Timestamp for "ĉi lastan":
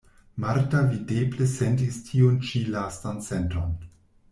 2.49-3.23